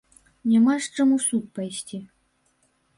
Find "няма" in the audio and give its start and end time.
0.53-0.77